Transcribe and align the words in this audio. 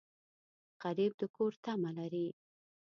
غریب 0.83 1.11
د 1.19 1.21
کور 1.35 1.51
تمه 1.63 1.91
لري 1.97 2.27